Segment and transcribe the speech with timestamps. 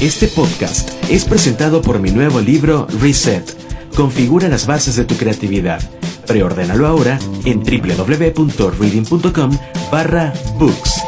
[0.00, 3.44] Este podcast es presentado por mi nuevo libro Reset.
[3.94, 5.78] Configura las bases de tu creatividad.
[6.26, 9.58] Preordénalo ahora en www.reading.com
[9.92, 11.02] barra books.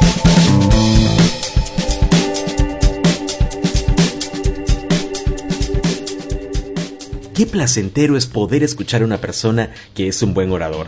[7.33, 10.85] Qué placentero es poder escuchar a una persona que es un buen orador.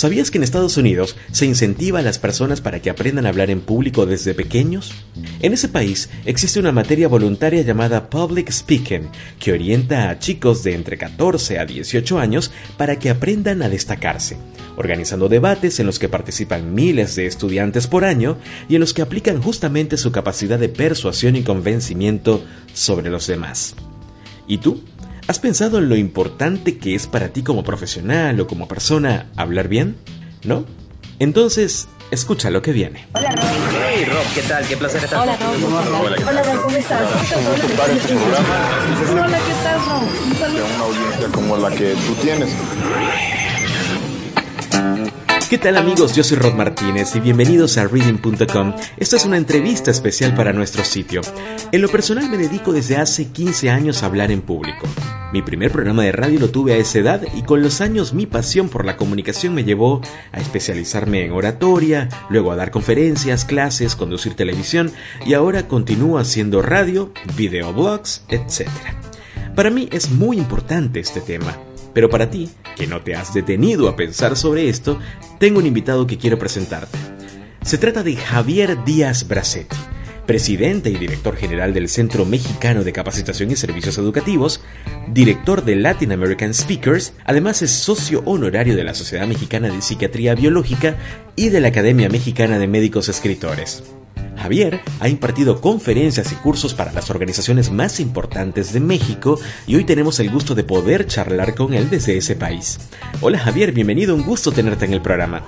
[0.00, 3.50] ¿Sabías que en Estados Unidos se incentiva a las personas para que aprendan a hablar
[3.50, 4.94] en público desde pequeños?
[5.42, 10.72] En ese país existe una materia voluntaria llamada Public Speaking, que orienta a chicos de
[10.72, 14.38] entre 14 a 18 años para que aprendan a destacarse,
[14.78, 18.38] organizando debates en los que participan miles de estudiantes por año
[18.70, 23.74] y en los que aplican justamente su capacidad de persuasión y convencimiento sobre los demás.
[24.46, 24.82] ¿Y tú?
[25.30, 29.68] ¿Has pensado en lo importante que es para ti como profesional o como persona hablar
[29.68, 29.94] bien?
[30.42, 30.64] ¿No?
[31.20, 33.06] Entonces, escucha lo que viene.
[33.14, 33.44] Hola Rob.
[33.94, 34.66] Hey Rob, ¿qué tal?
[34.66, 36.02] Qué placer estar Hola Rob.
[36.02, 37.02] Hola, Hola Rob, ¿cómo estás?
[39.12, 40.02] Hola, ¿qué tal Rob?
[40.26, 40.64] Un saludo.
[40.74, 42.50] Una audiencia como la que tú tienes.
[45.50, 46.14] ¿Qué tal amigos?
[46.14, 48.72] Yo soy Rod Martínez y bienvenidos a reading.com.
[48.98, 51.22] Esta es una entrevista especial para nuestro sitio.
[51.72, 54.86] En lo personal me dedico desde hace 15 años a hablar en público.
[55.32, 58.26] Mi primer programa de radio lo tuve a esa edad y con los años mi
[58.26, 63.96] pasión por la comunicación me llevó a especializarme en oratoria, luego a dar conferencias, clases,
[63.96, 64.92] conducir televisión
[65.26, 68.68] y ahora continúo haciendo radio, videoblogs, etc.
[69.56, 71.56] Para mí es muy importante este tema
[71.92, 74.98] pero para ti, que no te has detenido a pensar sobre esto,
[75.38, 76.98] tengo un invitado que quiero presentarte.
[77.62, 79.76] Se trata de Javier Díaz Bracetti,
[80.26, 84.62] presidente y director general del Centro Mexicano de Capacitación y Servicios Educativos,
[85.08, 90.34] director de Latin American Speakers, además es socio honorario de la Sociedad Mexicana de Psiquiatría
[90.34, 90.96] Biológica
[91.36, 93.82] y de la Academia Mexicana de Médicos Escritores.
[94.40, 99.84] Javier ha impartido conferencias y cursos para las organizaciones más importantes de México y hoy
[99.84, 102.78] tenemos el gusto de poder charlar con él desde ese país.
[103.20, 105.44] Hola Javier, bienvenido, un gusto tenerte en el programa.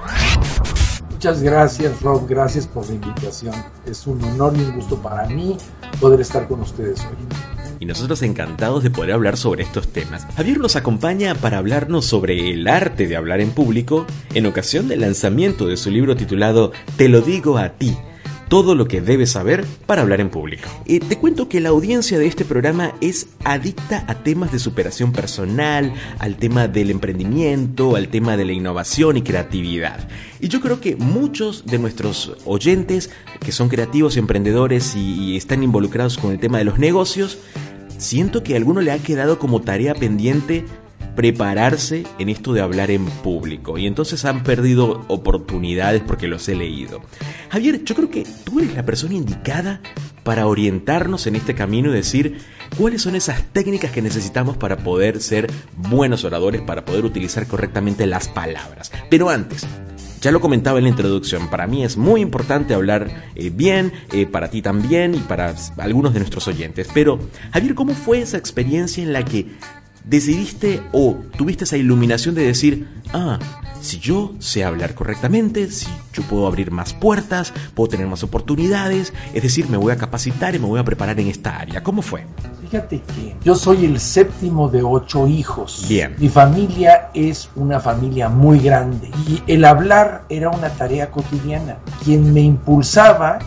[1.10, 3.54] Muchas gracias Rob, gracias por la invitación.
[3.86, 5.56] Es un honor y un gusto para mí
[5.98, 7.16] poder estar con ustedes hoy
[7.80, 10.24] y nosotros encantados de poder hablar sobre estos temas.
[10.36, 15.00] Javier nos acompaña para hablarnos sobre el arte de hablar en público en ocasión del
[15.00, 17.96] lanzamiento de su libro titulado Te lo digo a ti,
[18.52, 20.68] todo lo que debes saber para hablar en público.
[20.84, 25.10] Y te cuento que la audiencia de este programa es adicta a temas de superación
[25.10, 30.06] personal, al tema del emprendimiento, al tema de la innovación y creatividad.
[30.38, 33.08] Y yo creo que muchos de nuestros oyentes
[33.40, 37.38] que son creativos y emprendedores y, están involucrados con el tema de los negocios,
[37.96, 40.66] siento que a alguno le ha quedado como tarea pendiente
[41.14, 46.54] prepararse en esto de hablar en público y entonces han perdido oportunidades porque los he
[46.54, 47.00] leído.
[47.50, 49.80] Javier, yo creo que tú eres la persona indicada
[50.22, 52.38] para orientarnos en este camino y decir
[52.78, 58.06] cuáles son esas técnicas que necesitamos para poder ser buenos oradores, para poder utilizar correctamente
[58.06, 58.92] las palabras.
[59.10, 59.66] Pero antes,
[60.22, 64.24] ya lo comentaba en la introduccción, para mí es muy importante hablar eh, bien, eh,
[64.24, 66.88] para ti también y para algunos de nuestros oyentes.
[66.94, 67.18] Pero,
[67.52, 69.48] Javier, ¿cómo fue esa experiencia en la que
[70.04, 73.38] decidiste o tuviste esa iluminación de decir, ah,
[73.80, 79.12] si yo sé hablar correctamente, si yo puedo abrir más puertas, puedo tener más oportunidades,
[79.34, 81.82] es decir, me voy a capacitar y me voy a preparar en esta área.
[81.82, 82.24] ¿Cómo fue?
[82.60, 85.84] Fíjate que yo soy el séptimo de ocho hijos.
[85.88, 86.14] Bien.
[86.18, 91.78] Mi familia es una familia muy grande y el hablar era una tarea cotidiana.
[92.04, 93.40] Quien me impulsaba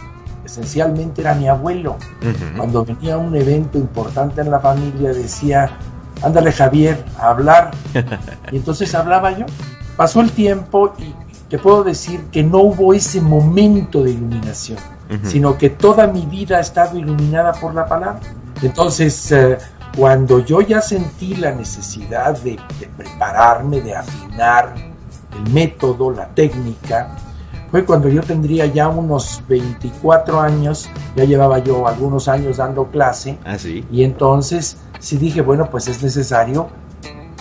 [0.45, 1.97] esencialmente era mi abuelo.
[2.55, 5.71] Cuando venía un evento importante en la familia decía,
[6.21, 7.71] ándale Javier, a hablar.
[8.51, 9.45] Y entonces hablaba yo.
[9.97, 11.13] Pasó el tiempo y
[11.49, 14.77] te puedo decir que no hubo ese momento de iluminación,
[15.23, 18.19] sino que toda mi vida ha estado iluminada por la palabra.
[18.61, 19.57] Entonces, eh,
[19.95, 24.73] cuando yo ya sentí la necesidad de, de prepararme, de afinar
[25.31, 27.15] el método, la técnica,
[27.71, 33.37] fue cuando yo tendría ya unos 24 años, ya llevaba yo algunos años dando clase,
[33.45, 33.85] ¿Ah, sí?
[33.91, 36.67] y entonces sí dije, bueno, pues es necesario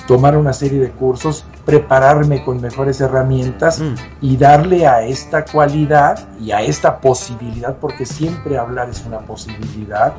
[0.07, 3.95] tomar una serie de cursos, prepararme con mejores herramientas Mm.
[4.21, 10.13] y darle a esta cualidad y a esta posibilidad, porque siempre hablar es una posibilidad,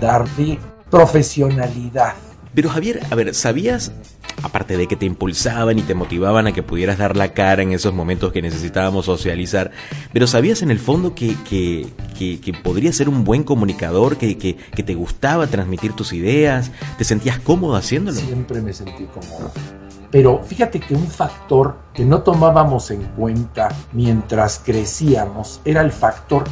[0.00, 0.58] darle
[0.90, 2.14] profesionalidad.
[2.54, 3.92] Pero Javier, a ver, ¿sabías,
[4.42, 7.72] aparte de que te impulsaban y te motivaban a que pudieras dar la cara en
[7.72, 9.70] esos momentos que necesitábamos socializar,
[10.12, 11.86] pero sabías en el fondo que, que,
[12.18, 16.70] que, que podrías ser un buen comunicador, que, que, que te gustaba transmitir tus ideas,
[16.98, 18.18] te sentías cómodo haciéndolo?
[18.18, 19.50] Siempre me sentí cómodo.
[20.10, 26.44] Pero fíjate que un factor que no tomábamos en cuenta mientras crecíamos era el factor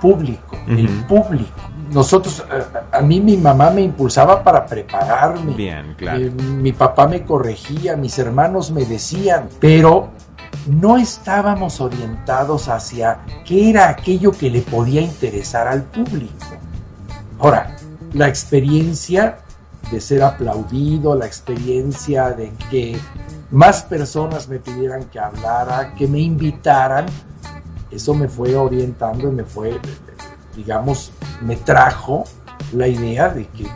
[0.00, 1.73] público, el público.
[1.92, 2.44] Nosotros,
[2.92, 5.54] a, mí mi mamá me impulsaba para prepararme.
[5.54, 6.20] Bien, claro.
[6.20, 10.10] Eh, mi papá me corregía, mis hermanos me decían, pero
[10.66, 16.46] no estábamos orientados hacia qué era aquello que le podía interesar al público.
[17.38, 17.76] Ahora,
[18.12, 19.38] la experiencia
[19.90, 22.98] de ser aplaudido, la experiencia de que
[23.50, 27.06] más personas me pidieran que hablara, que me invitaran,
[27.90, 29.78] eso me fue orientando y me fue,
[30.56, 32.24] digamos, me trajo
[32.72, 33.66] la idea de que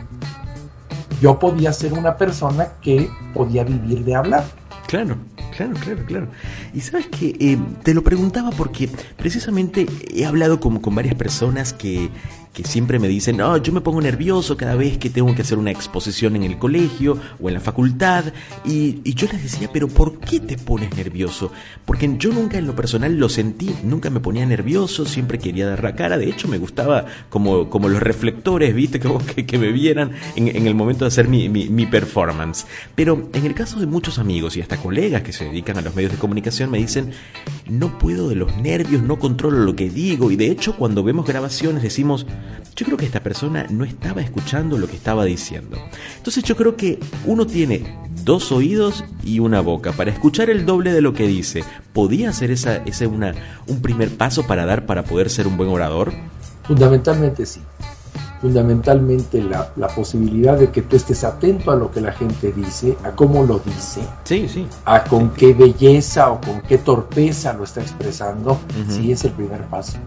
[1.21, 4.43] yo podía ser una persona que podía vivir de hablar.
[4.87, 5.17] Claro.
[5.55, 6.27] Claro, claro, claro.
[6.73, 11.73] Y sabes que eh, te lo preguntaba porque precisamente he hablado con, con varias personas
[11.73, 12.09] que,
[12.53, 15.57] que siempre me dicen, no, yo me pongo nervioso cada vez que tengo que hacer
[15.57, 18.25] una exposición en el colegio o en la facultad.
[18.65, 21.51] Y, yo les decía, pero ¿por qué te pones nervioso?
[21.85, 25.83] Porque yo nunca en lo personal lo sentí, nunca me ponía nervioso, siempre quería dar
[25.83, 26.17] la cara.
[26.17, 28.99] De hecho, me gustaba como, como los reflectores, viste,
[29.35, 32.65] que, que, me vieran en, el momento de hacer mi, mi performance.
[32.95, 35.95] Pero en el caso de muchos amigos y hasta colegas que se dedican a los
[35.95, 37.11] medios de comunicación, me dicen,
[37.69, 40.31] no puedo de los nervios, no controlo lo que digo.
[40.31, 42.25] Y de hecho, cuando vemos grabaciones decimos,
[42.75, 45.77] yo creo que esta persona no estaba escuchando lo que estaba diciendo.
[46.17, 50.93] Entonces yo creo que uno tiene dos oídos y una boca para escuchar el doble
[50.93, 51.63] de lo que dice.
[51.93, 53.33] ¿Podía ser esa, ese una,
[53.67, 56.13] un primer paso para dar para poder ser un buen orador?
[56.63, 57.61] Fundamentalmente sí.
[58.39, 62.95] Fundamentalmente la, la, posibilidad de que tú estés atento a lo que la gente dice,
[63.03, 64.65] a cómo lo dice, sí, sí.
[64.85, 68.57] a con qué belleza o con qué torpeza lo está expresando,
[68.87, 69.97] sí es el primer paso.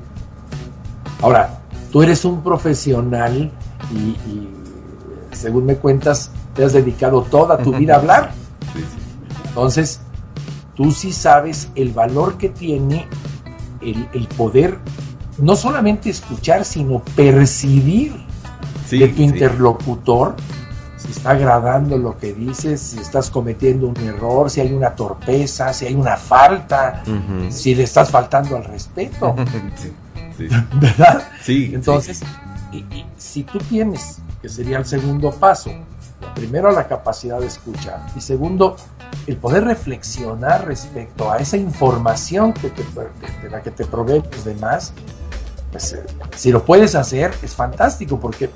[1.20, 1.61] Ahora,
[1.92, 3.52] tú eres un profesional
[3.92, 4.48] y,
[5.32, 8.30] según me cuentas, te has dedicado toda tu vida a hablar.
[9.48, 10.00] Entonces,
[10.74, 13.06] tú sí sabes el valor que tiene
[13.82, 14.78] el, poder
[15.38, 18.14] no solamente escuchar, sino percibir
[18.90, 20.36] de tu interlocutor
[20.96, 25.72] si está agradando lo que dices, si estás cometiendo un error, si hay una torpeza,
[25.72, 27.02] si hay una falta,
[27.48, 29.34] si le estás faltando al respeto.
[30.74, 31.28] ¿Verdad?
[31.42, 31.70] Sí.
[31.74, 32.22] Entonces,
[33.16, 35.70] si tú tienes, que sería el segundo paso,
[36.34, 38.76] primero la capacidad de escuchar y segundo,
[39.26, 44.92] el poder reflexionar respecto a esa información que de la que te proveen los demás,
[45.70, 46.02] pues, eh,
[46.36, 48.50] si lo puedes hacer, es fantástico porque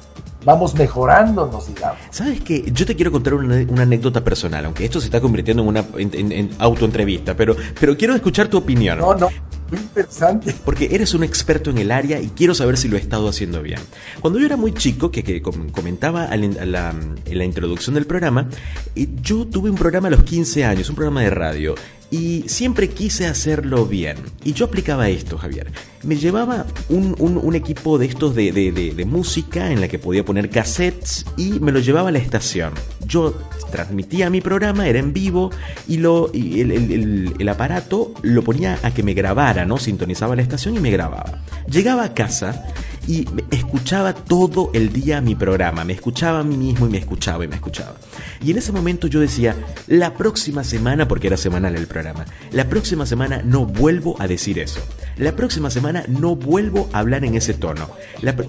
[0.45, 1.99] vamos mejorándonos, digamos.
[2.11, 2.71] ¿Sabes qué?
[2.73, 6.51] Yo te quiero contar una, anécdota personal, aunque esto se está convirtiendo en una en,
[6.59, 8.99] autoentrevista, pero, pero quiero escuchar tu opinión.
[8.99, 9.29] No, no.
[9.71, 10.55] Muy interesante.
[10.65, 13.63] Porque eres un experto en el área y quiero saber si lo he estado haciendo
[13.63, 13.81] bien.
[14.21, 18.49] Cuando yo era muy chico, que, comentaba en la introducción del programa,
[18.95, 21.75] eh, yo tuve un programa a los 15 años, un programa de radio,
[22.11, 24.17] y siempre quise hacerlo bien.
[24.45, 25.73] Y yo aplicaba esto, Javier.
[26.03, 31.25] Me llevaba un, equipo de estos de, de, música en la que podía poner cassettes
[31.37, 32.75] y me lo llevaba a la estación.
[33.07, 33.35] Yo
[33.77, 35.51] transmitía mi programa, era en vivo
[35.87, 39.77] y, lo, el, aparato lo ponía a que me grabara, ¿no?
[39.77, 41.43] Sintonizaba la estación y me grababa.
[41.69, 42.65] Llegaba a casa
[43.07, 47.45] y escuchaba todo el día mi programa, me escuchaba a mí mismo y me escuchaba
[47.45, 47.97] y me escuchaba.
[48.43, 49.55] Y en ese momento yo decía,
[49.89, 54.59] la próxima semana, porque era semanal el programa, la próxima semana no vuelvo a decir
[54.59, 54.81] eso.
[55.19, 57.91] La próxima semana no vuelvo a hablar en ese tono.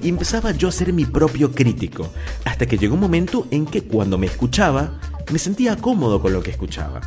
[0.02, 2.12] y empezaba yo a ser mi propio crítico,
[2.46, 5.00] hasta que llegó un momento en que cuando me escuchaba,
[5.32, 7.02] me sentía cómodo con lo que escuchaba.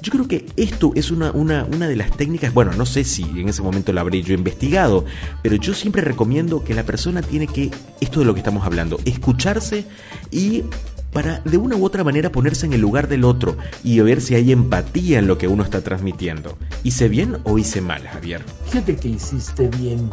[0.00, 3.22] Yo creo que esto es una, una, una, de las técnicas, bueno, no sé si
[3.22, 5.04] en ese momento lo habré yo investigado,
[5.42, 8.98] pero yo siempre recomiendo que la persona tiene que, esto de lo que estamos hablando,
[9.04, 9.84] escucharse
[10.30, 10.64] y
[11.12, 14.34] para de una u otra manera ponerse en el lugar del otro y ver si
[14.34, 16.56] hay empatía en lo que uno está transmitiendo.
[16.82, 18.42] ¿Hice bien o hice mal, Javier?
[18.64, 20.10] Fíjate que hiciste bien,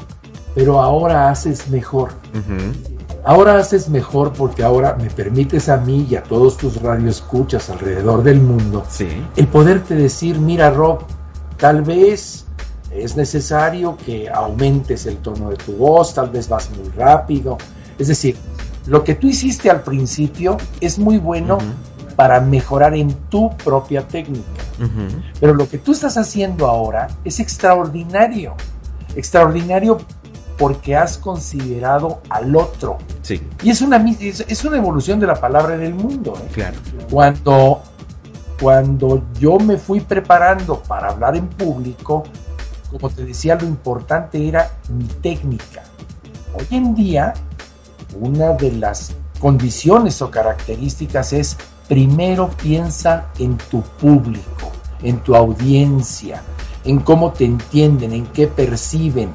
[0.56, 2.12] pero ahora haces mejor.
[3.24, 8.24] Ahora haces mejor porque ahora me permites a mí y a todos tus radioescuchas alrededor
[8.24, 8.84] del mundo
[9.36, 11.00] el poderte decir, mira Rob,
[11.58, 12.46] tal vez
[12.92, 17.58] es necesario que aumentes el tono de tu voz, tal vez vas muy rápido.
[17.98, 18.38] Es decir,
[18.88, 21.58] lo que tú hiciste al principio es muy bueno
[22.16, 24.64] para mejorar en tu propia técnica.
[25.40, 28.56] Pero lo que tú estás haciendo ahora es extraordinario.
[29.16, 30.00] Extraordinario
[30.60, 32.98] porque has considerado al otro.
[33.22, 33.42] Sí.
[33.64, 36.34] Y es una, es una evolución de la palabra en el mundo.
[36.38, 36.50] ¿eh?
[36.52, 36.78] Claro.
[37.10, 37.82] Cuando,
[38.60, 42.24] cuando yo me fui preparando para hablar en público,
[42.92, 45.84] como te decía, lo importante era mi técnica.
[46.54, 47.34] Hoy en día,
[48.20, 51.56] una de las condiciones o características es
[51.88, 54.72] primero piensa en tu público,
[55.04, 56.42] en tu audiencia,
[56.84, 59.30] en cómo te entienden, en qué perciben,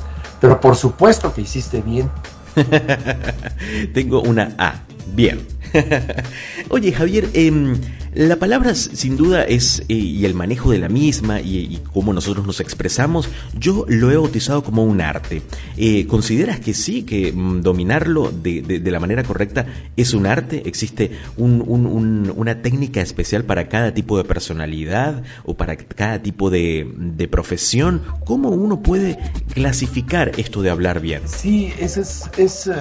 [0.45, 2.11] pero por supuesto que hiciste bien
[3.95, 4.75] Tengo una A.
[5.15, 5.41] Bien.
[6.69, 7.75] Oye, Javier, eh,
[8.15, 12.47] la palabra sin duda es, eh, y el manejo de la misma y, cómo nosotros
[12.47, 13.29] nos expresamos,
[13.59, 15.43] yo lo he bautizado como un arte.
[15.77, 19.67] Eh, ¿Consideras que sí, que mm, dominarlo de, la manera correcta
[19.97, 20.63] es un arte?
[20.67, 28.03] ¿Existe una técnica especial para cada tipo de personalidad o para cada tipo de, profesión?
[28.25, 29.19] ¿Cómo uno puede
[29.53, 31.23] clasificar esto de hablar bien?
[31.27, 32.73] Sí, esa es, es eh,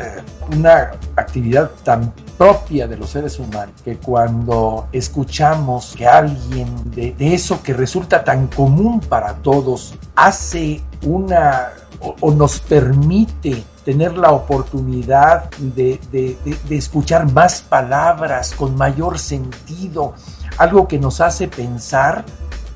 [0.56, 7.16] una actividad tan propia de los seres humanos que cuando escuchamos escuchamos que alguien de,
[7.20, 11.72] eso que resulta tan común para todos hace una
[12.20, 16.38] o, nos permite tener la oportunidad de, de,
[16.76, 20.14] escuchar más palabras con mayor sentido,
[20.58, 22.26] algo que nos hace pensar,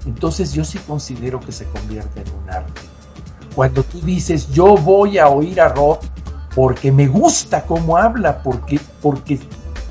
[0.06, 2.82] entonces yo sí considero que se convierte en un arte.
[3.56, 6.00] Cuando tú dices, yo voy a oír a Rob
[6.56, 9.38] porque me gusta cómo habla, porque, porque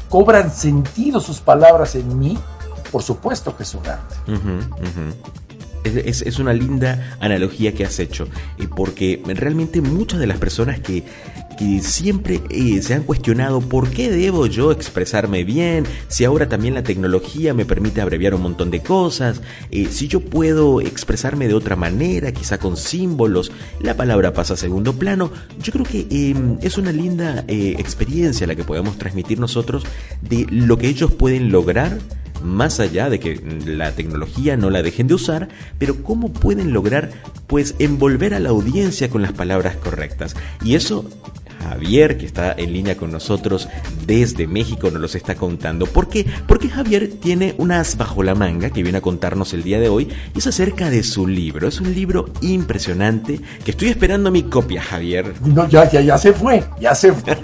[0.09, 2.39] cobran sentido sus palabras en mí,
[2.91, 4.17] por supuesto que es un arte.
[5.85, 8.27] Es, una linda analogía que has hecho,
[8.59, 11.05] eh, porque realmente muchas de las personas que,
[11.83, 16.83] siempre eh, se han cuestionado por qué debo yo expresarme bien, si ahora también la
[16.83, 21.77] tecnología me permite abreviar un montón de cosas, eh, si yo puedo expresarme de otra
[21.77, 25.31] manera, quizá con símbolos, la palabra pasa a segundo plano,
[25.63, 29.85] yo creo que em, es una linda experiencia la que podemos transmitir nosotros
[30.23, 31.99] de lo que ellos pueden lograr
[32.43, 35.49] más allá de que la tecnología no la dejen de usar,
[35.79, 37.11] pero cómo pueden lograr
[37.47, 40.37] pues envolver a la audiencia con las palabras correctas.
[40.65, 41.09] Y eso
[41.69, 43.69] Javier, que está en línea con nosotros
[44.07, 45.87] desde México, nos los está contando.
[45.87, 46.27] ¿Por qué?
[46.47, 50.09] Porque Javier tiene unas bajo la manga que viene a contarnos el día de hoy
[50.35, 51.69] y es acerca de su libro.
[51.69, 55.35] Es un libro impresionante que estoy esperando mi copia, Javier.
[55.45, 57.37] No, ya, ya, ya se fue, ya se fue.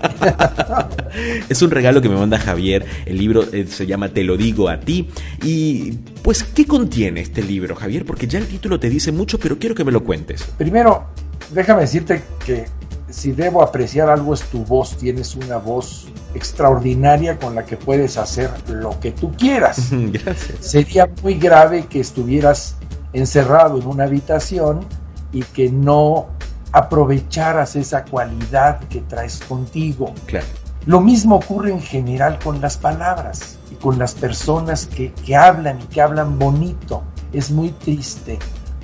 [1.48, 2.86] es un regalo que me manda Javier.
[3.06, 5.08] El libro eh, se llama Te lo digo a ti.
[5.42, 8.04] Y pues, ¿qué contiene este libro, Javier?
[8.04, 10.44] Porque ya el título te dice mucho, pero quiero que me lo cuentes.
[10.56, 11.06] Primero,
[11.52, 12.66] déjame decirte que
[13.12, 18.16] si debo apreciar algo es tu voz, tienes una voz extraordinaria con la que puedes
[18.16, 19.88] hacer lo que tú quieras.
[19.90, 20.58] Gracias.
[20.60, 22.76] Sería muy grave que estuvieras
[23.12, 24.86] encerrado en una habitación
[25.30, 26.28] y que no
[26.72, 30.14] aprovecharas esa cualidad que traes contigo.
[30.26, 30.46] Claro.
[30.86, 35.80] Lo mismo ocurre en general con las palabras y con las personas que, que hablan
[35.80, 37.02] y que hablan bonito.
[37.32, 38.38] Es muy triste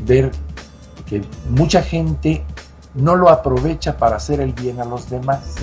[0.06, 0.30] ver
[1.06, 2.44] que mucha gente
[2.95, 5.54] no lo aprovecha para hacer el bien a los demás.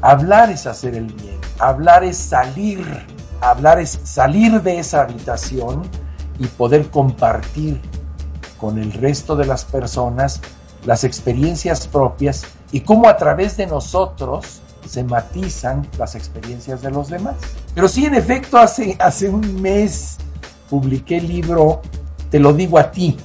[0.00, 2.84] Hablar es hacer el bien, hablar es salir,
[3.40, 5.82] hablar es salir de esa habitación
[6.38, 7.80] y poder compartir
[8.58, 10.40] con el resto de las personas
[10.84, 17.08] las experiencias propias y cómo a través de nosotros se matizan las experiencias de los
[17.08, 17.36] demás.
[17.74, 20.18] Pero sí, en efecto, hace, hace un mes
[20.68, 21.82] publiqué el libro
[22.30, 23.16] Te lo digo a ti,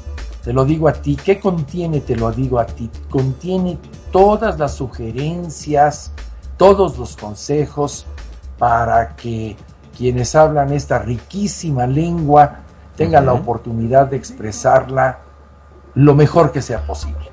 [0.44, 1.16] te lo digo a ti.
[1.16, 2.02] ¿Qué contiene?
[2.02, 2.90] Te lo digo a ti.
[3.10, 3.78] Contiene
[4.12, 6.12] todas las sugerencias,
[6.58, 8.06] todos los consejos
[8.58, 9.56] para que
[9.98, 12.60] quienes hablan esta riquísima lengua
[12.96, 15.20] tengan la oportunidad de expresarla
[15.96, 17.29] lo mejor que sea posible.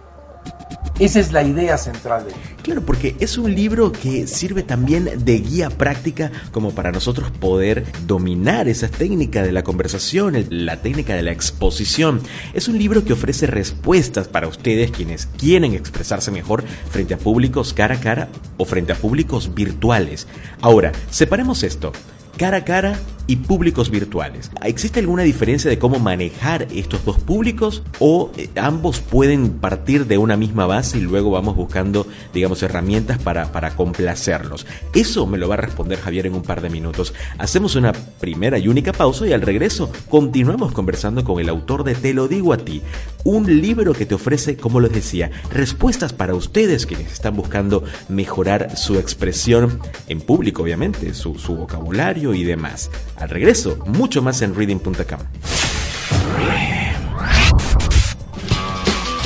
[0.98, 2.36] Esa es la idea central de él.
[2.62, 7.84] Claro, porque es un libro que sirve también de guía práctica como para nosotros poder
[8.06, 12.20] dominar esa técnica de la conversación, la técnica de la exposición.
[12.54, 17.74] Es un libro que ofrece respuestas para ustedes quienes quieren expresarse mejor frente a públicos
[17.74, 20.26] cara a cara o frente a públicos virtuales.
[20.62, 21.92] Ahora, separemos esto
[22.36, 24.50] cara a cara y públicos virtuales.
[24.62, 30.18] ¿Existe alguna diferencia de cómo manejar estos dos públicos o eh, ambos pueden partir de
[30.18, 34.66] una misma base y luego vamos buscando, digamos, herramientas para, para complacerlos?
[34.94, 37.14] Eso me lo va a responder Javier en un par de minutos.
[37.38, 41.94] Hacemos una primera y única pausa y al regreso continuamos conversando con el autor de
[41.94, 42.82] Te lo digo a ti,
[43.24, 48.76] un libro que te ofrece, como les decía, respuestas para ustedes quienes están buscando mejorar
[48.76, 52.90] su expresión en público, obviamente, su, su vocabulario y demás.
[53.16, 55.20] Al regreso, mucho más en reading.com.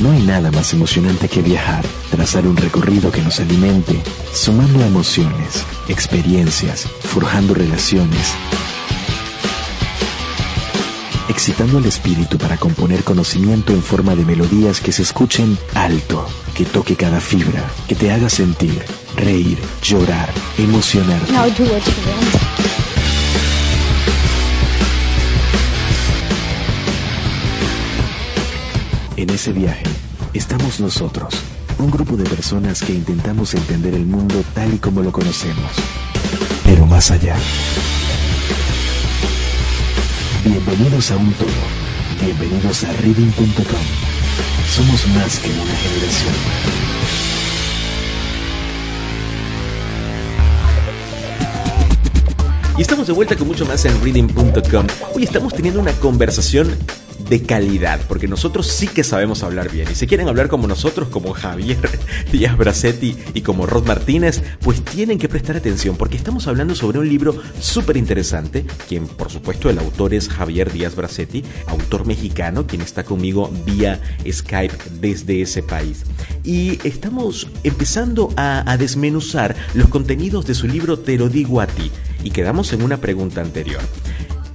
[0.01, 4.01] No hay nada más emocionante que viajar, trazar un recorrido que nos alimente,
[4.33, 8.33] sumando emociones, experiencias, forjando relaciones,
[11.29, 16.65] excitando el espíritu para componer conocimiento en forma de melodías que se escuchen alto, que
[16.65, 18.83] toque cada fibra, que te haga sentir,
[19.15, 21.21] reír, llorar, emocionar.
[29.21, 29.83] En ese viaje
[30.33, 31.35] estamos nosotros,
[31.77, 35.71] un grupo de personas que intentamos entender el mundo tal y como lo conocemos,
[36.63, 37.35] pero más allá.
[40.43, 41.49] Bienvenidos a un todo.
[42.19, 43.85] Bienvenidos a reading.com.
[44.71, 46.33] Somos más que una generación.
[52.75, 54.87] Y estamos de vuelta con mucho más en reading.com.
[55.13, 56.75] Hoy estamos teniendo una conversación
[57.31, 59.87] de calidad, porque nosotros sí que sabemos hablar bien.
[59.89, 61.79] Y si quieren hablar como nosotros, como Javier
[62.33, 66.99] Díaz Bracetti y como Rod Martínez, pues tienen que prestar atención, porque estamos hablando sobre
[66.99, 72.67] un libro súper interesante, quien por supuesto el autor es Javier Díaz Bracetti, autor mexicano,
[72.67, 76.03] quien está conmigo vía Skype desde ese país.
[76.43, 81.67] Y estamos empezando a, a desmenuzar los contenidos de su libro Te lo digo a
[81.67, 81.91] ti,
[82.25, 83.81] y quedamos en una pregunta anterior.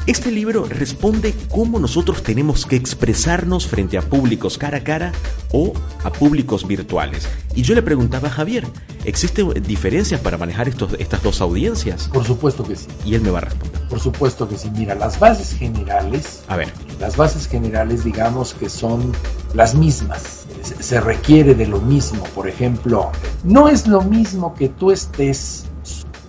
[0.07, 5.11] Este libro responde cómo nosotros tenemos que expresarnos frente a públicos cara a cara
[5.51, 5.73] o
[6.05, 7.29] a públicos virtuales.
[7.57, 8.69] Y yo le preguntaba a Javier,
[9.05, 12.09] ¿existen diferencias para manejar estos, estas dos audiencias?
[12.13, 12.87] Por supuesto que sí.
[13.05, 13.81] Y él me va a responder.
[13.89, 14.71] Por supuesto que sí.
[14.77, 16.45] Mira, las bases generales.
[16.47, 16.69] A ver.
[17.01, 19.11] Las bases generales, digamos que son
[19.55, 20.47] las mismas.
[20.63, 22.23] Se requiere de lo mismo.
[22.33, 23.11] Por ejemplo,
[23.43, 25.65] no es lo mismo que tú estés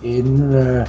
[0.02, 0.84] en uh,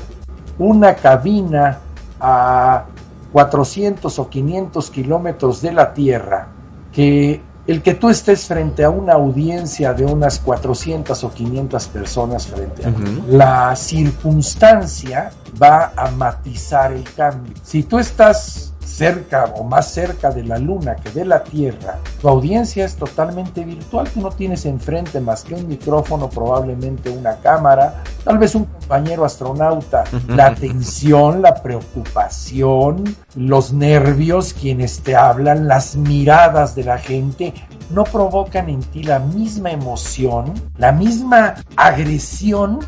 [0.58, 1.82] una cabina
[2.20, 2.86] a
[3.32, 6.48] 400 o 500 kilómetros de la Tierra
[6.92, 12.48] que el que tú estés frente a una audiencia de unas 400 o 500 personas
[12.48, 13.28] frente a uh -huh.
[13.28, 17.54] la circunstancia va a matizar el cambio.
[17.62, 22.28] Si tú estás cerca o más cerca de la luna que de la Tierra, tu
[22.28, 28.04] audiencia es totalmente virtual, tú no tienes enfrente más que un micrófono, probablemente una cámara,
[28.24, 33.04] tal vez un compañero astronauta, la atención, la preocupación,
[33.36, 37.54] los nervios, quienes te hablan, las miradas de la gente,
[37.92, 42.80] no provocan en ti la misma emoción, la misma agresión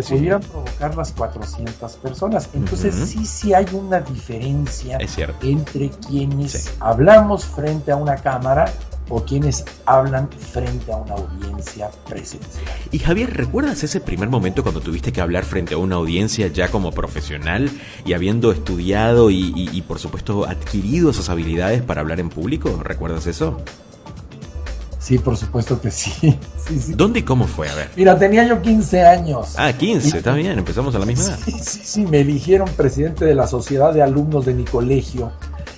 [0.00, 0.14] que sí.
[0.14, 2.48] pudieran provocar las 400 personas.
[2.54, 3.06] Entonces uh -huh.
[3.06, 4.98] sí, sí hay una diferencia
[5.42, 6.70] entre quienes sí.
[6.80, 8.72] hablamos frente a una cámara
[9.10, 12.64] o quienes hablan frente a una audiencia presencial.
[12.92, 16.68] Y Javier, ¿recuerdas ese primer momento cuando tuviste que hablar frente a una audiencia ya
[16.68, 17.70] como profesional
[18.04, 22.80] y habiendo estudiado y, y, y por supuesto adquirido esas habilidades para hablar en público?
[22.84, 23.60] ¿Recuerdas eso?
[25.00, 26.12] Sí, por supuesto que sí.
[26.68, 26.92] sí, sí.
[26.94, 27.68] ¿Dónde y cómo fue?
[27.68, 27.90] A ver.
[27.96, 29.54] Mira, tenía yo 15 años.
[29.56, 31.38] Ah, 15, y, está bien, empezamos a la misma edad.
[31.42, 35.32] Sí, sí, sí, me eligieron presidente de la sociedad de alumnos de mi colegio.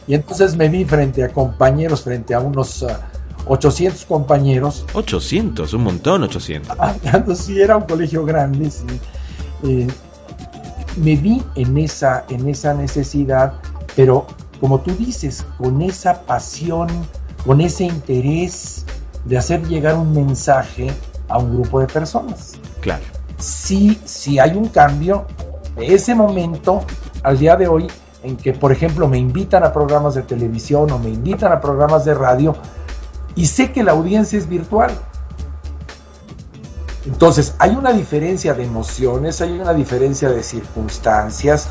[0.09, 2.89] Y entonces me vi frente a compañeros, frente a unos uh,
[3.47, 4.85] 800 compañeros.
[4.93, 6.77] 800, un montón, 800.
[6.79, 8.85] Hablando, sí, era un colegio grande, sí.
[9.65, 9.87] Eh,
[10.97, 13.55] me vi en esa, en esa necesidad,
[13.95, 14.27] pero
[14.61, 16.89] como tú dices, con esa pasión,
[17.47, 18.85] con ese interés
[19.25, 20.93] de hacer llegar un mensaje
[21.29, 22.55] a un grupo de personas.
[22.81, 23.03] Claro.
[23.39, 25.27] Sí, sí hay un cambio
[25.77, 26.85] de ese momento
[27.23, 27.89] al día de hoy
[28.23, 32.05] en que, por ejemplo, me invitan a programas de televisión o me invitan a programas
[32.05, 32.55] de radio
[33.35, 34.93] y sé que la audiencia es virtual.
[37.07, 41.67] Entonces, hay una diferencia de emociones, hay una diferencia de circunstancias,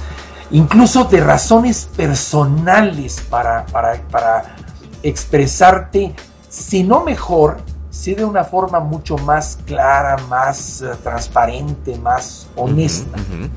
[0.52, 4.56] incluso de razones personales para, para, para
[5.04, 6.14] expresarte
[6.52, 7.58] si no mejor,
[7.90, 13.18] sí de una forma mucho más clara, más uh, transparente, más honesta.
[13.18, 13.50] Uh -huh, uh -huh.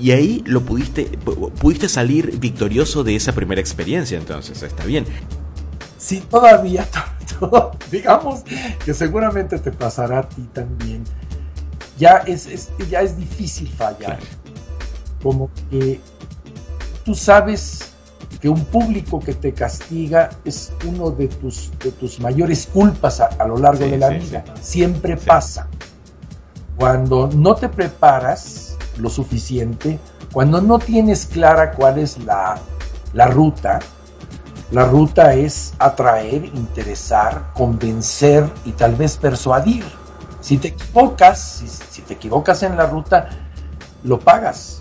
[0.00, 1.06] Y ahí lo pudiste,
[1.58, 5.04] pudiste salir victorioso de esa primera experiencia, entonces, está bien.
[5.98, 6.86] Sí, todavía,
[7.40, 8.44] todo, digamos
[8.84, 11.02] que seguramente te pasará a ti también.
[11.98, 14.18] Ya es, es ya es difícil fallar.
[14.18, 14.22] Claro.
[15.22, 16.00] Como que
[17.04, 17.93] tú sabes
[18.40, 23.26] que un público que te castiga es uno de tus, de tus mayores culpas a,
[23.26, 24.44] a lo largo sí, de la sí, vida.
[24.56, 24.62] Sí.
[24.62, 25.68] Siempre pasa.
[26.76, 29.98] Cuando no te preparas lo suficiente,
[30.32, 32.58] cuando no tienes clara cuál es la,
[33.12, 33.78] la ruta,
[34.70, 39.84] la ruta es atraer, interesar, convencer y tal vez persuadir.
[40.40, 43.28] Si te equivocas, si, si te equivocas en la ruta,
[44.02, 44.78] lo pagas.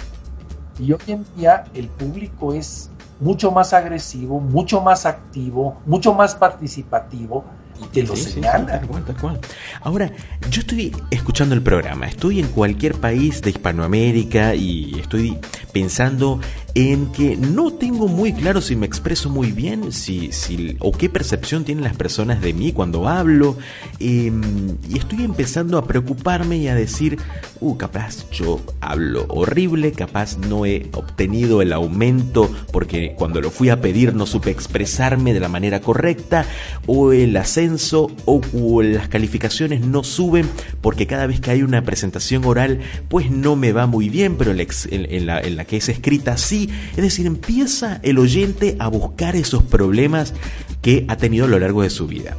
[0.79, 2.89] Y hoy en día el público es
[3.23, 7.45] mucho más agresivo, mucho más activo, mucho más participativo
[7.81, 8.59] y te lo sí, señala.
[8.59, 9.39] Sí, tal cual, tal cual.
[9.81, 10.11] Ahora,
[10.49, 15.37] yo estoy escuchando el programa, estoy en cualquier país de Hispanoamérica y estoy
[15.71, 16.39] pensando
[16.75, 21.07] en que no tengo muy claro si me expreso muy bien, si, si, o qué
[21.07, 23.57] percepción tienen las personas de mí cuando hablo,
[23.99, 27.19] em, y estoy empezando a preocuparme y a decir,
[27.59, 33.69] uh, capaz yo hablo horrible, capaz no he obtenido el aumento porque cuando lo fui
[33.69, 36.45] a pedir no supe expresarme de la manera correcta,
[36.87, 38.41] o el ascenso o,
[38.81, 40.49] las calificaciones no suben
[40.81, 44.51] porque cada vez que hay una presentación oral pues no me va muy bien, pero
[44.51, 46.62] en, la, en la que es escrita sí.
[46.91, 50.33] Es decir, empieza el oyente a buscar esos problemas
[50.81, 52.35] que ha tenido a lo largo de su vida.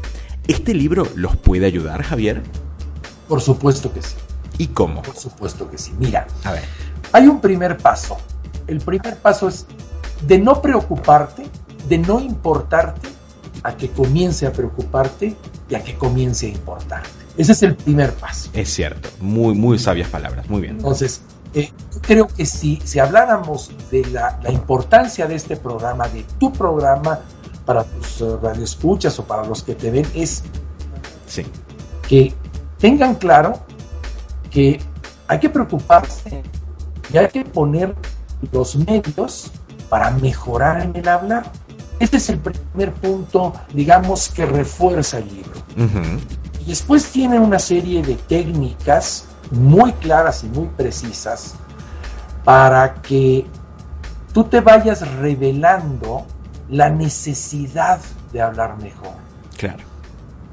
[0.47, 2.43] ¿Este libro los puede ayudar, Javier?
[3.29, 4.15] Por supuesto que sí.
[4.59, 5.03] ¿Y cómo?
[5.03, 5.93] Por supuesto que sí.
[5.99, 6.65] Mira, a ver.
[7.13, 8.17] Hay un primer paso.
[8.67, 9.67] El primer paso es
[10.27, 11.45] de no preocuparte,
[11.89, 13.09] de no importarte,
[13.63, 15.35] a que comience a preocuparte
[15.69, 17.09] y a que comience a importarte.
[17.37, 18.51] Ese es el primer paso.
[18.53, 20.77] Es cierto, muy, muy sabias palabras, muy bien.
[20.77, 21.23] Entonces,
[21.55, 26.53] eh, creo que si, si habláramos de la, la, importancia de este programa, de tu
[26.53, 27.21] programa
[27.65, 30.43] para tus uh, radioescuchas o para los que te ven, es
[31.27, 31.47] sí.
[32.09, 32.35] que
[32.79, 33.55] tengan claro
[34.51, 34.81] que
[35.29, 36.43] hay que preocuparse
[37.13, 37.95] y hay que poner
[38.53, 39.51] los medios
[39.89, 41.51] para mejorar en el hablar.
[42.01, 45.53] Este es el primer punto, digamos, que refuerza el libro.
[46.61, 51.55] Y después tiene una serie de técnicas muy claras y muy precisas
[52.45, 53.47] para que
[54.33, 56.27] tú te vayas revelando
[56.69, 58.01] la necesidad
[58.33, 59.15] de hablar mejor.
[59.57, 59.85] Claro.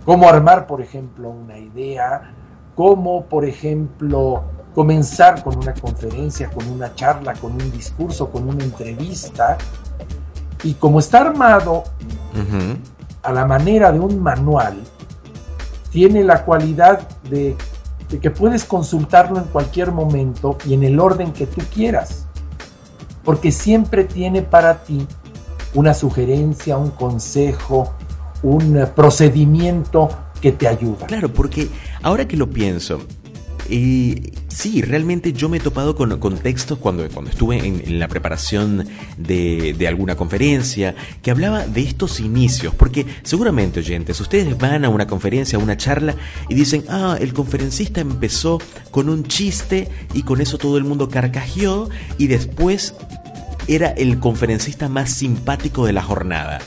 [0.05, 2.33] Cómo armar, por ejemplo, una idea,
[2.75, 8.63] cómo, por ejemplo, comenzar con una conferencia, con una charla, con un discurso, con una
[8.63, 9.57] entrevista.
[10.63, 11.83] Y como está armado
[13.23, 14.77] a la manera de un manual,
[15.91, 17.55] tiene la cualidad de,
[18.19, 22.25] que puedes consultarlo en cualquier momento y en el orden que tú quieras.
[23.23, 25.05] Porque siempre tiene para ti
[25.73, 27.93] una sugerencia, un consejo,
[28.43, 30.09] un procedimiento
[30.41, 31.05] que te ayuda.
[31.05, 31.69] Claro, porque
[32.01, 32.99] ahora que lo pienso,
[33.67, 39.73] sí, realmente yo me he topado con contextos cuando, cuando estuve en, la preparación de,
[39.77, 45.07] de, alguna conferencia que hablaba de estos inicios, porque seguramente oyentes, ustedes van a una
[45.07, 46.15] conferencia, a una charla
[46.49, 48.59] y dicen, ah, el conferencista empezó
[48.91, 52.95] con un chiste y con eso todo el mundo carcajeó y después
[53.67, 56.59] era el conferencista más simpático de la jornada.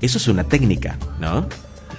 [0.00, 1.46] Eso es una técnica, ¿no?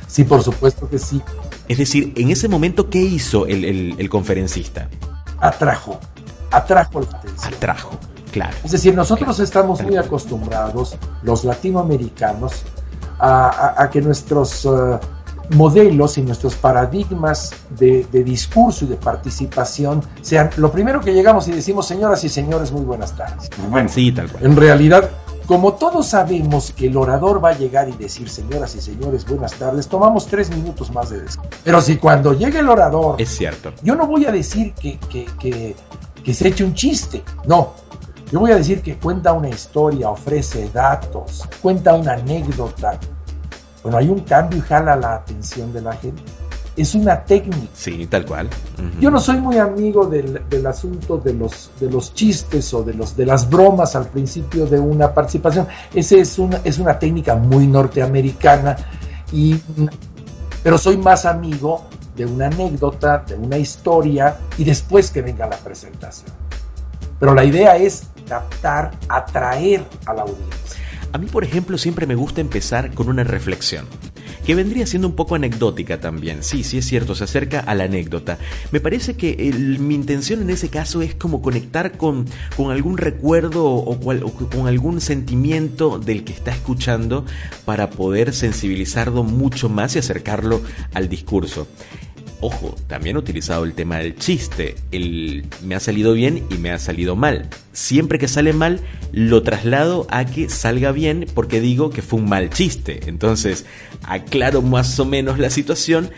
[0.08, 1.22] Sí, por supuesto que sí.
[1.68, 4.90] Es decir, en ese momento, ¿qué hizo el, conferencista?
[5.40, 6.00] Atrajo,
[6.52, 7.54] atrajo la atención.
[7.54, 8.00] Atrajo,
[8.32, 8.56] claro.
[8.64, 12.64] Es decir, nosotros estamos muy acostumbrados, los latinoamericanos,
[13.20, 15.00] a, que nuestros uh,
[15.52, 21.52] modelos y nuestros paradigmas de, discurso y de participación sean lo primero que llegamos y
[21.52, 23.50] decimos, señoras y señores, muy buenas tardes.
[23.70, 24.46] Bueno, sí, tal cual.
[24.46, 25.10] En realidad,
[25.46, 29.54] como todos sabemos que el orador va a llegar y decir, señoras y señores, buenas
[29.54, 31.50] tardes, tomamos tres minutos más de descanso.
[31.64, 33.22] Pero si cuando llegue el orador...
[33.22, 33.74] Es cierto.
[33.82, 35.76] Yo no voy a decir que, que, que,
[36.24, 37.74] que se eche un chiste, no.
[38.32, 42.98] Yo voy a decir que cuenta una historia, ofrece datos, cuenta una anécdota,
[43.84, 46.24] bueno, hay un cambio y jala la atención de la gente.
[46.76, 47.72] Es una técnica.
[47.74, 48.50] Sí, tal cual.
[49.00, 53.16] Yo no soy muy amigo del, asunto de los, de los chistes o de, los,
[53.16, 55.68] de las bromas al principio de una participación.
[55.94, 58.76] Esa es una, es una técnica muy norteamericana,
[59.32, 59.60] y,
[60.64, 65.58] pero soy más amigo de una anécdota, de una historia y después que venga la
[65.58, 66.32] presentación.
[67.20, 70.82] Pero la idea es captar, atraer a la audiencia.
[71.12, 73.86] A mí, por ejemplo, siempre me gusta empezar con una reflexión,
[74.46, 76.44] que vendría siendo un poco anecdótica también.
[76.44, 78.38] Sí, sí es cierto, se acerca a la anécdota.
[78.72, 82.26] Me parece que mi intención en ese caso es como conectar con,
[82.56, 87.26] con algún recuerdo o, con algún sentimiento del que está escuchando
[87.66, 90.62] para poder sensibilizarlo mucho más y acercarlo
[90.94, 91.68] al discurso.
[92.46, 94.76] Ojo, también he utilizado el tema del chiste.
[94.92, 97.48] El me ha salido bien y me ha salido mal.
[97.72, 98.82] Siempre que sale mal,
[99.14, 103.00] lo traslado a que salga bien porque digo que fue un mal chiste.
[103.08, 103.66] Entonces,
[104.04, 106.10] aclaro más o menos la situación,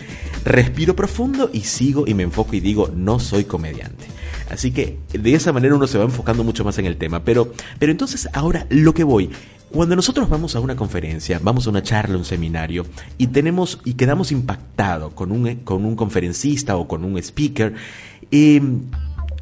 [0.44, 4.08] respiro profundo y sigo y me enfoco y digo, no soy comediante.
[4.50, 7.24] Así que de esa manera uno se va enfocando mucho más en el tema.
[7.24, 9.30] Pero, pero entonces ahora lo que voy
[9.76, 12.86] cuando nosotros vamos a una conferencia, vamos a una charla, un seminario
[13.18, 17.74] y tenemos y quedamos impactados con un, con un conferencista o con un speaker,
[18.32, 18.84] em,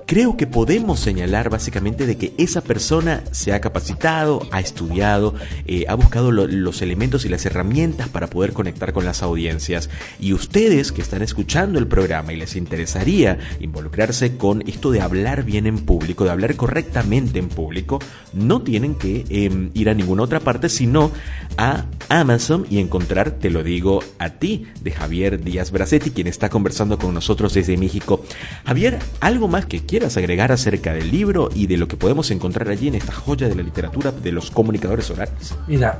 [0.05, 5.33] creo que podemos señalar básicamente de que esa persona se ha capacitado, ha estudiado,
[5.65, 9.89] eh, ha buscado los elementos y las herramientas para poder conectar con las audiencias.
[10.19, 15.43] Y ustedes que están escuchando el programa y les interesaría involucrarse con esto de hablar
[15.43, 17.99] bien en público, de hablar correctamente en público,
[18.33, 21.11] no tienen que em, ir a ninguna otra parte, sino
[21.57, 26.49] a Amazon y encontrar Te lo digo a ti, de Javier Díaz Bracetti, quien está
[26.49, 28.23] conversando con nosotros desde México.
[28.65, 32.69] Javier, ¿algo más que quieras agregar acerca del libro y de lo que podemos encontrar
[32.69, 35.55] allí en esta joya de la literatura de los comunicadores orales?
[35.67, 35.97] Mira,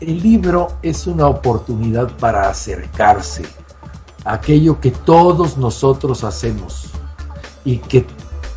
[0.00, 3.44] el libro es una oportunidad para acercarse
[4.24, 6.90] a aquello que todos nosotros hacemos
[7.64, 8.04] y que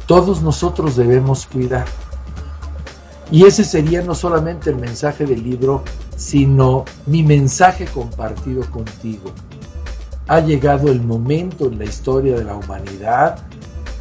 [0.05, 1.85] todos nosotros debemos cuidar.
[3.31, 5.83] Y ese sería no solamente el mensaje del libro,
[6.17, 9.31] sino mi mensaje compartido contigo.
[10.27, 13.39] Ha llegado el momento en la historia de la humanidad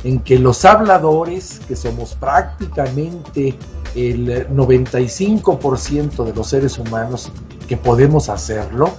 [0.05, 3.59] en que los habladores, que somos prácticamente
[3.95, 7.33] el 95% de los seres humanos
[7.67, 8.93] que podemos hacerlo,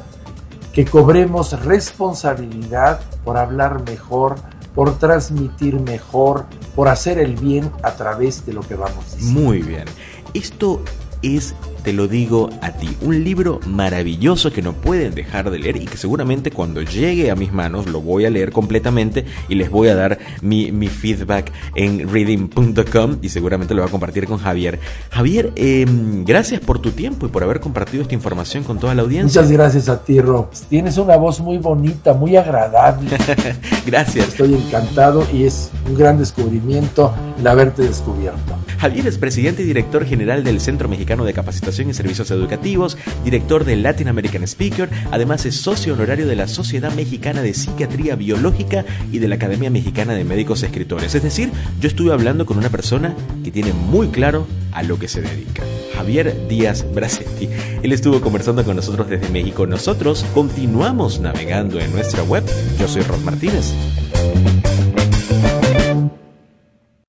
[0.74, 4.36] que cobremos responsabilidad por hablar mejor,
[4.76, 9.42] por transmitir mejor, por hacer el bien a través de lo que vamos diciendo.
[9.42, 9.86] Muy bien.
[10.34, 10.82] Esto
[11.22, 11.56] es
[11.90, 12.96] te lo digo a ti.
[13.02, 17.36] Un libro maravilloso que no pueden dejar de leer y que seguramente cuando llegue a
[17.36, 22.08] mis manos lo voy a leer completamente y les voy a dar mi, feedback en
[22.08, 24.80] reading.com y seguramente lo voy a compartir con Javier.
[25.10, 29.02] Javier, em, gracias por tu tiempo y por haber compartido esta información con toda la
[29.02, 29.42] audiencia.
[29.42, 30.50] Muchas gracias a ti, Rob.
[30.70, 33.10] Tienes una voz muy bonita, muy agradable.
[33.88, 34.28] gracias.
[34.28, 38.60] Estoy encantado y es un gran descubrimiento el haberte descubierto.
[38.80, 43.64] Javier es presidente y director general del Centro Mexicano de Capacitación y Servicios Educativos, director
[43.64, 48.84] del Latin American Speaker, además es socio honorario de la Sociedad Mexicana de Psiquiatría Biológica
[49.12, 51.16] y de la Academia Mexicana de Médicos Escritores.
[51.16, 55.08] Es decir, yo estuve hablando con una persona que tiene muy claro a lo que
[55.08, 55.64] se dedica.
[55.96, 57.50] Javier Díaz Bracetti.
[57.84, 59.68] Él estuvo conversando con nosotros desde México.
[59.68, 62.44] Nosotros continuamos navegando en nuestra web.
[62.80, 63.74] Yo soy Rod Martínez.